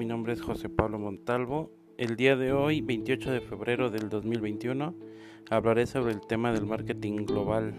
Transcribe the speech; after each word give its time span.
es 0.00 0.40
José 0.40 0.70
Pablo 0.70 0.98
Montalvo. 0.98 1.70
El 1.98 2.16
día 2.16 2.34
de 2.34 2.54
hoy, 2.54 2.80
28 2.80 3.32
de 3.32 3.40
febrero 3.42 3.90
del 3.90 4.08
2021, 4.08 4.94
hablaré 5.50 5.86
sobre 5.86 6.14
el 6.14 6.22
tema 6.26 6.52
del 6.52 6.64
marketing 6.64 7.26
global. 7.26 7.74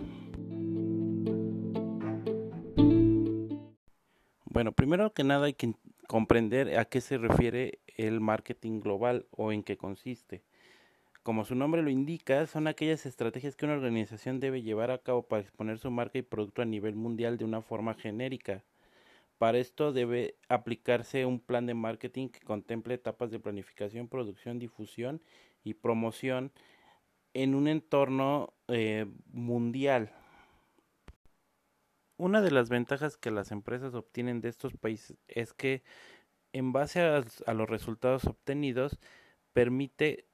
Bueno, 4.46 4.72
primero 4.72 5.12
que 5.14 5.24
nada 5.24 5.48
hay 5.48 5.56
que 5.56 5.74
comprender 6.08 6.78
a 6.78 6.86
qué 6.86 7.02
se 7.02 7.18
refiere 7.18 7.80
el 7.98 8.22
marketing 8.22 8.82
global 8.82 9.26
o 9.32 9.52
en 9.52 9.64
qué 9.64 9.76
consiste. 9.76 10.44
Como 11.24 11.44
su 11.44 11.56
nombre 11.56 11.82
lo 11.82 11.90
indica, 11.90 12.46
son 12.46 12.68
aquellas 12.68 13.08
estrategias 13.08 13.56
que 13.56 13.66
una 13.66 13.74
organización 13.74 14.40
debe 14.40 14.62
llevar 14.62 14.92
a 14.92 15.00
cabo 15.00 15.24
para 15.24 15.42
exponer 15.42 15.80
su 15.80 15.90
marca 15.90 16.20
y 16.20 16.22
producto 16.22 16.62
a 16.62 16.66
nivel 16.66 16.96
mundial 16.96 17.40
de 17.40 17.46
una 17.46 17.64
forma 17.64 17.96
genérica 17.96 18.64
para 19.42 19.58
esto 19.58 19.92
debe 19.92 20.36
aplicarse 20.50 21.26
un 21.26 21.40
plan 21.40 21.66
de 21.66 21.74
marketing 21.74 22.30
que 22.30 22.42
contemple 22.42 22.94
etapas 22.94 23.32
de 23.32 23.40
planificación, 23.40 24.08
producción, 24.08 24.60
difusión 24.60 25.20
y 25.64 25.74
promoción 25.74 26.52
en 27.34 27.56
un 27.56 27.68
entorno 27.68 28.54
eh, 28.68 29.08
mundial. 29.34 30.14
Una 32.18 32.44
de 32.44 32.52
las 32.52 32.70
ventajas 32.70 33.18
que 33.18 33.32
las 33.32 33.52
empresas 33.52 33.96
obtienen 33.96 34.42
de 34.42 34.50
estos 34.50 34.74
países 34.74 35.18
es 35.28 35.54
que 35.54 35.82
en 36.54 36.72
base 36.72 37.02
a, 37.02 37.24
a 37.48 37.54
los 37.56 37.68
resultados 37.68 38.26
obtenidos 38.26 39.00
permite 39.54 40.28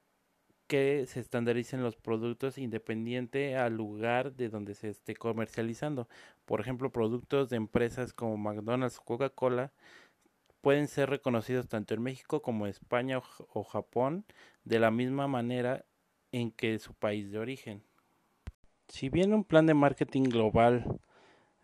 que 0.67 1.05
se 1.07 1.19
estandaricen 1.19 1.81
los 1.81 1.95
productos 1.95 2.57
independiente 2.57 3.55
al 3.55 3.75
lugar 3.75 4.33
de 4.33 4.49
donde 4.49 4.75
se 4.75 4.89
esté 4.89 5.15
comercializando. 5.15 6.07
Por 6.45 6.61
ejemplo, 6.61 6.91
productos 6.91 7.49
de 7.49 7.57
empresas 7.57 8.13
como 8.13 8.37
McDonald's 8.37 8.99
o 8.99 9.03
Coca-Cola 9.03 9.71
pueden 10.61 10.87
ser 10.87 11.09
reconocidos 11.09 11.67
tanto 11.69 11.93
en 11.93 12.03
México 12.03 12.41
como 12.41 12.65
en 12.65 12.71
España 12.71 13.19
o, 13.19 13.63
Japón 13.63 14.25
de 14.65 14.79
la 14.79 14.91
misma 14.91 15.27
manera 15.27 15.85
en 16.31 16.51
que 16.51 16.77
su 16.79 16.93
país 16.93 17.31
de 17.31 17.39
origen. 17.39 17.83
Si 18.89 19.09
bien 19.09 19.33
un 19.33 19.43
plan 19.43 19.65
de 19.65 19.73
marketing 19.73 20.23
global 20.23 20.99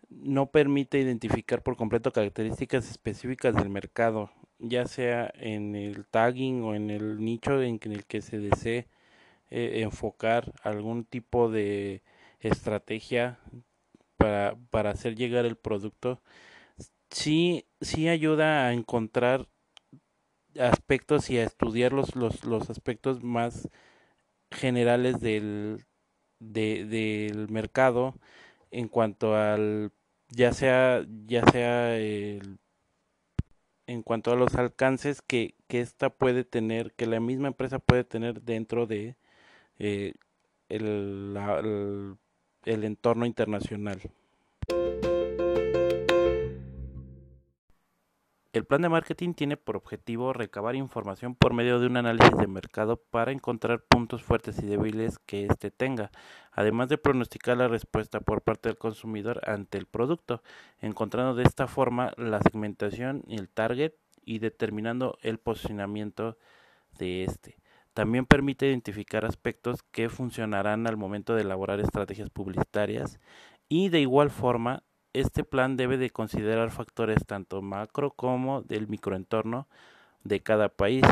no 0.08 0.46
permite 0.46 0.98
identificar 0.98 1.62
por 1.62 1.76
completo 1.76 2.12
características 2.12 2.90
específicas 2.90 3.54
del 3.54 3.68
mercado, 3.68 4.30
ya 4.58 4.86
sea 4.86 5.32
en 5.36 5.76
el 5.76 6.06
tagging 6.06 6.62
o 6.62 6.74
en 6.74 6.90
el 6.90 7.18
nicho 7.24 7.62
en 7.62 7.80
el 7.84 8.04
que 8.06 8.22
se 8.22 8.38
desee 8.38 8.88
eh, 9.50 9.82
enfocar 9.82 10.52
algún 10.62 11.04
tipo 11.04 11.50
de 11.50 12.02
estrategia 12.40 13.38
para, 14.16 14.56
para 14.70 14.90
hacer 14.90 15.16
llegar 15.16 15.46
el 15.46 15.56
producto, 15.56 16.22
sí, 17.10 17.66
sí 17.80 18.08
ayuda 18.08 18.66
a 18.68 18.72
encontrar 18.74 19.48
aspectos 20.60 21.30
y 21.30 21.38
a 21.38 21.44
estudiar 21.44 21.92
los, 21.92 22.14
los, 22.16 22.44
los 22.44 22.70
aspectos 22.70 23.22
más 23.22 23.68
generales 24.50 25.20
del, 25.20 25.84
del 26.40 27.48
mercado 27.50 28.14
en 28.70 28.88
cuanto 28.88 29.36
al 29.36 29.92
ya 30.30 30.52
sea 30.52 31.04
ya 31.26 31.44
sea 31.52 31.96
el, 31.98 32.58
en 33.86 34.02
cuanto 34.02 34.32
a 34.32 34.36
los 34.36 34.54
alcances 34.54 35.22
que, 35.22 35.54
que 35.68 35.80
esta 35.80 36.10
puede 36.10 36.44
tener 36.44 36.92
que 36.92 37.06
la 37.06 37.20
misma 37.20 37.48
empresa 37.48 37.78
puede 37.78 38.04
tener 38.04 38.42
dentro 38.42 38.86
de 38.86 39.16
eh, 39.78 40.14
el, 40.68 41.36
el 42.64 42.84
entorno 42.84 43.26
internacional. 43.26 44.00
El 48.54 48.64
plan 48.64 48.82
de 48.82 48.88
marketing 48.88 49.34
tiene 49.34 49.56
por 49.56 49.76
objetivo 49.76 50.32
recabar 50.32 50.76
información 50.76 51.34
por 51.34 51.52
medio 51.52 51.80
de 51.80 51.88
un 51.88 51.96
análisis 51.96 52.36
de 52.38 52.46
mercado 52.46 53.02
para 53.10 53.32
encontrar 53.32 53.82
puntos 53.82 54.22
fuertes 54.22 54.62
y 54.62 54.66
débiles 54.66 55.18
que 55.18 55.46
éste 55.46 55.72
tenga, 55.72 56.12
además 56.52 56.88
de 56.88 56.96
pronosticar 56.96 57.56
la 57.56 57.66
respuesta 57.66 58.20
por 58.20 58.42
parte 58.42 58.68
del 58.68 58.78
consumidor 58.78 59.40
ante 59.50 59.76
el 59.76 59.86
producto, 59.86 60.40
encontrando 60.78 61.34
de 61.34 61.42
esta 61.42 61.66
forma 61.66 62.12
la 62.16 62.40
segmentación 62.42 63.24
y 63.26 63.38
el 63.38 63.48
target 63.48 63.94
y 64.24 64.38
determinando 64.38 65.18
el 65.22 65.38
posicionamiento 65.38 66.38
de 66.96 67.24
este. 67.24 67.56
También 67.92 68.24
permite 68.24 68.68
identificar 68.68 69.24
aspectos 69.24 69.82
que 69.90 70.08
funcionarán 70.08 70.86
al 70.86 70.96
momento 70.96 71.34
de 71.34 71.42
elaborar 71.42 71.80
estrategias 71.80 72.30
publicitarias 72.30 73.18
y 73.68 73.88
de 73.88 73.98
igual 73.98 74.30
forma 74.30 74.84
este 75.14 75.44
plan 75.44 75.76
debe 75.76 75.96
de 75.96 76.10
considerar 76.10 76.70
factores 76.70 77.24
tanto 77.24 77.62
macro 77.62 78.10
como 78.10 78.62
del 78.62 78.88
microentorno 78.88 79.68
de 80.24 80.40
cada 80.40 80.68
país, 80.68 81.04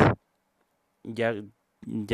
ya, 1.03 1.33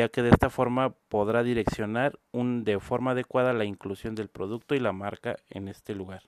que 0.10 0.22
de 0.22 0.30
esta 0.30 0.50
forma 0.50 0.92
podrá 1.10 1.44
direccionar 1.44 2.20
de 2.32 2.80
forma 2.80 3.12
adecuada 3.12 3.54
la 3.54 3.66
inclusión 3.66 4.16
del 4.16 4.30
producto 4.30 4.76
y 4.76 4.80
la 4.80 4.94
marca 4.94 5.36
en 5.50 5.68
este 5.68 5.96
lugar. 5.96 6.22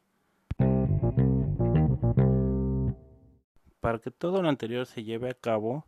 Para 3.80 4.00
que 4.00 4.12
todo 4.12 4.42
lo 4.42 4.50
anterior 4.50 4.86
se 4.86 5.04
lleve 5.04 5.30
a 5.30 5.34
cabo, 5.34 5.86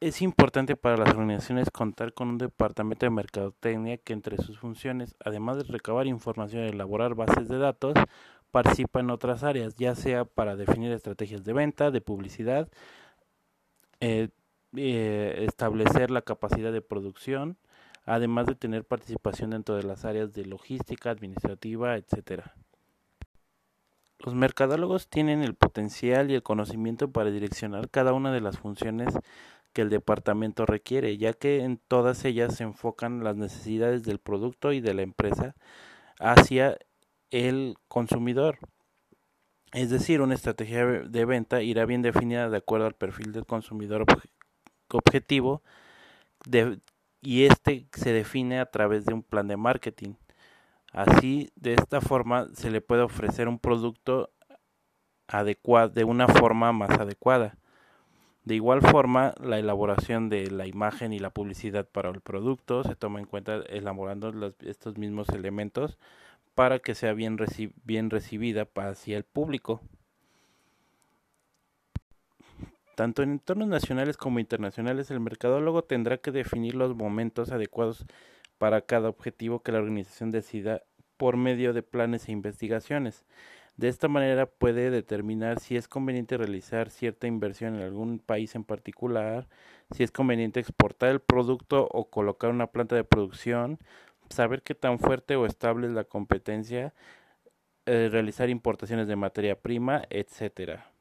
es 0.00 0.20
importante 0.20 0.76
para 0.76 0.98
las 0.98 1.10
organizaciones 1.10 1.70
contar 1.70 2.12
con 2.12 2.28
un 2.28 2.38
departamento 2.38 3.06
de 3.06 3.10
mercadotecnia 3.10 3.96
que 3.96 4.12
entre 4.12 4.36
sus 4.36 4.58
funciones, 4.58 5.14
además 5.24 5.56
de 5.56 5.64
recabar 5.64 6.06
información 6.06 6.64
y 6.64 6.68
elaborar 6.68 7.14
bases 7.14 7.48
de 7.48 7.58
datos, 7.58 7.94
participa 8.54 9.00
en 9.00 9.10
otras 9.10 9.42
áreas, 9.42 9.74
ya 9.74 9.96
sea 9.96 10.24
para 10.24 10.54
definir 10.54 10.92
estrategias 10.92 11.42
de 11.42 11.52
venta, 11.52 11.90
de 11.90 12.00
publicidad, 12.00 12.68
eh, 13.98 14.28
eh, 14.76 15.44
establecer 15.44 16.12
la 16.12 16.22
capacidad 16.22 16.72
de 16.72 16.80
producción, 16.80 17.56
además 18.04 18.46
de 18.46 18.54
tener 18.54 18.84
participación 18.84 19.50
dentro 19.50 19.74
de 19.74 19.82
las 19.82 20.04
áreas 20.04 20.34
de 20.34 20.46
logística, 20.46 21.10
administrativa, 21.10 21.96
etcétera. 21.96 22.54
Los 24.20 24.36
mercadólogos 24.36 25.08
tienen 25.08 25.42
el 25.42 25.56
potencial 25.56 26.30
y 26.30 26.36
el 26.36 26.44
conocimiento 26.44 27.10
para 27.10 27.32
direccionar 27.32 27.90
cada 27.90 28.12
una 28.12 28.30
de 28.30 28.40
las 28.40 28.56
funciones 28.56 29.18
que 29.72 29.82
el 29.82 29.90
departamento 29.90 30.64
requiere, 30.64 31.18
ya 31.18 31.32
que 31.32 31.64
en 31.64 31.78
todas 31.88 32.24
ellas 32.24 32.54
se 32.54 32.62
enfocan 32.62 33.24
las 33.24 33.34
necesidades 33.34 34.04
del 34.04 34.20
producto 34.20 34.72
y 34.72 34.80
de 34.80 34.94
la 34.94 35.02
empresa 35.02 35.56
hacia 36.20 36.78
el 37.30 37.76
consumidor. 37.88 38.58
Es 39.72 39.90
decir, 39.90 40.20
una 40.20 40.34
estrategia 40.34 40.86
de 40.86 41.24
venta 41.24 41.62
irá 41.62 41.84
bien 41.84 42.02
definida 42.02 42.48
de 42.48 42.56
acuerdo 42.58 42.86
al 42.86 42.94
perfil 42.94 43.32
del 43.32 43.44
consumidor 43.44 44.04
objetivo 44.88 45.62
y 47.20 47.44
este 47.44 47.88
se 47.92 48.12
define 48.12 48.60
a 48.60 48.66
través 48.66 49.04
de 49.04 49.14
un 49.14 49.22
plan 49.22 49.48
de 49.48 49.56
marketing. 49.56 50.14
Así, 50.92 51.50
de 51.56 51.74
esta 51.74 52.00
forma, 52.00 52.48
se 52.54 52.70
le 52.70 52.80
puede 52.80 53.02
ofrecer 53.02 53.48
un 53.48 53.58
producto 53.58 54.30
adecuado, 55.26 55.88
de 55.88 56.04
una 56.04 56.28
forma 56.28 56.72
más 56.72 56.90
adecuada. 56.90 57.56
De 58.44 58.54
igual 58.54 58.82
forma, 58.82 59.34
la 59.42 59.58
elaboración 59.58 60.28
de 60.28 60.50
la 60.50 60.66
imagen 60.66 61.12
y 61.12 61.18
la 61.18 61.30
publicidad 61.30 61.88
para 61.88 62.10
el 62.10 62.20
producto 62.20 62.84
se 62.84 62.94
toma 62.94 63.18
en 63.18 63.26
cuenta 63.26 63.56
elaborando 63.70 64.54
estos 64.60 64.98
mismos 64.98 65.30
elementos 65.30 65.98
para 66.54 66.78
que 66.78 66.94
sea 66.94 67.12
bien, 67.12 67.38
recibida 67.38 68.68
hacia 68.76 69.16
el 69.16 69.24
público. 69.24 69.80
Tanto 72.94 73.22
en 73.22 73.32
entornos 73.32 73.66
nacionales 73.68 74.16
como 74.16 74.38
internacionales, 74.38 75.10
el 75.10 75.18
mercadólogo 75.18 75.82
tendrá 75.82 76.18
que 76.18 76.30
definir 76.30 76.76
los 76.76 76.94
momentos 76.94 77.50
adecuados 77.50 78.06
para 78.58 78.82
cada 78.82 79.08
objetivo 79.08 79.62
que 79.62 79.72
la 79.72 79.78
organización 79.78 80.30
decida 80.30 80.82
por 81.16 81.36
medio 81.36 81.72
de 81.72 81.82
planes 81.82 82.28
e 82.28 82.32
investigaciones. 82.32 83.24
De 83.76 83.88
esta 83.88 84.06
manera 84.06 84.46
puede 84.46 84.90
determinar 84.90 85.58
si 85.58 85.76
es 85.76 85.88
conveniente 85.88 86.36
realizar 86.36 86.90
cierta 86.90 87.26
inversión 87.26 87.74
en 87.74 87.82
algún 87.82 88.20
país 88.20 88.54
en 88.54 88.62
particular, 88.62 89.48
si 89.90 90.04
es 90.04 90.12
conveniente 90.12 90.60
exportar 90.60 91.10
el 91.10 91.18
producto 91.18 91.88
o 91.90 92.08
colocar 92.08 92.50
una 92.50 92.68
planta 92.68 92.94
de 92.94 93.02
producción, 93.02 93.80
saber 94.30 94.62
qué 94.62 94.74
tan 94.74 94.98
fuerte 94.98 95.36
o 95.36 95.46
estable 95.46 95.86
es 95.86 95.92
la 95.92 96.04
competencia, 96.04 96.94
eh, 97.86 98.08
realizar 98.10 98.50
importaciones 98.50 99.08
de 99.08 99.16
materia 99.16 99.60
prima, 99.60 100.02
etcétera. 100.10 100.94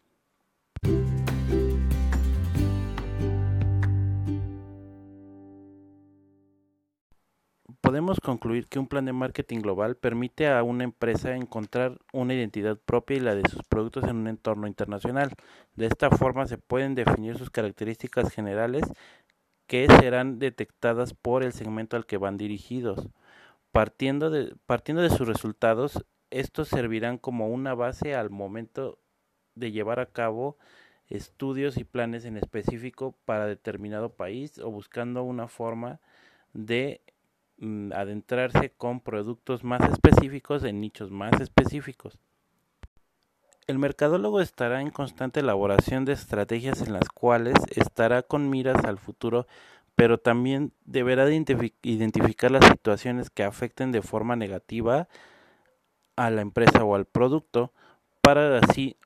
podemos 7.94 8.20
concluir 8.20 8.66
que 8.68 8.80
un 8.80 8.88
plan 8.88 9.06
de 9.06 9.14
marketing 9.14 9.60
global 9.60 9.96
permite 9.98 10.48
a 10.48 10.64
una 10.64 10.84
empresa 10.84 11.36
encontrar 11.36 12.00
una 12.12 12.34
identidad 12.34 12.76
propia 12.76 13.18
y 13.18 13.20
la 13.20 13.36
de 13.36 13.48
sus 13.48 13.62
productos 13.62 14.06
en 14.06 14.16
un 14.16 14.28
entorno 14.28 14.66
internacional. 14.66 15.34
De 15.76 15.86
esta 15.86 16.10
forma 16.10 16.48
se 16.48 16.58
pueden 16.58 16.96
definir 16.96 17.38
sus 17.38 17.52
características 17.52 18.32
generales 18.34 18.82
que 19.68 19.88
serán 19.88 20.40
detectadas 20.40 21.14
por 21.14 21.44
el 21.44 21.54
segmento 21.54 21.98
al 21.98 22.06
que 22.06 22.18
van 22.18 22.38
dirigidos. 22.38 23.08
Partiendo 23.72 24.30
de, 24.30 25.10
sus 25.10 25.28
resultados, 25.28 26.06
estos 26.30 26.68
servirán 26.68 27.18
como 27.18 27.48
una 27.50 27.74
base 27.74 28.16
al 28.16 28.30
momento 28.30 29.00
de 29.56 29.72
llevar 29.72 30.00
a 30.00 30.06
cabo 30.06 30.58
estudios 31.10 31.78
y 31.78 31.84
planes 31.84 32.26
en 32.26 32.38
específico 32.38 33.16
para 33.26 33.48
determinado 33.48 34.14
país 34.14 34.60
o 34.60 34.70
buscando 34.72 35.24
una 35.24 35.48
forma 35.48 36.00
de 36.54 37.02
mm, 37.58 37.94
adentrarse 37.94 38.72
con 38.72 39.00
productos 39.00 39.64
más 39.64 39.82
específicos 39.90 40.64
en 40.64 40.82
nichos 40.82 41.12
más 41.12 41.40
específicos. 41.42 42.20
El 43.66 43.80
mercadólogo 43.80 44.42
estará 44.42 44.82
en 44.82 44.90
constante 44.90 45.40
elaboración 45.40 46.04
de 46.04 46.12
estrategias 46.12 46.82
en 46.82 46.92
las 46.92 47.08
cuales 47.08 47.56
estará 47.72 48.22
con 48.22 48.50
miras 48.50 48.84
al 48.84 48.98
futuro, 48.98 49.48
pero 49.96 50.18
también 50.18 50.74
deberá 50.84 51.30
identificar 51.32 52.52
las 52.52 52.66
situaciones 52.66 53.30
que 53.30 53.44
afecten 53.44 53.94
de 53.94 54.02
forma 54.02 54.36
negativa 54.36 55.08
a 56.18 56.30
la 56.30 56.42
empresa 56.42 56.84
o 56.84 56.96
al 56.96 57.06
producto 57.06 57.72
para 58.22 58.60
así 58.60 58.98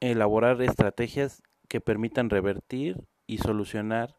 elaborar 0.00 0.60
estrategias 0.60 1.42
que 1.68 1.80
permitan 1.80 2.28
revertir 2.28 3.04
y 3.26 3.38
solucionar 3.38 4.16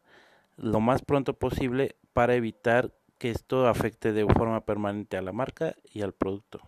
lo 0.56 0.80
más 0.80 1.02
pronto 1.02 1.34
posible 1.34 1.94
para 2.12 2.34
evitar 2.34 2.92
que 3.18 3.30
esto 3.30 3.68
afecte 3.68 4.12
de 4.12 4.26
forma 4.26 4.64
permanente 4.64 5.16
a 5.16 5.22
la 5.22 5.32
marca 5.32 5.76
y 5.84 6.02
al 6.02 6.12
producto. 6.12 6.60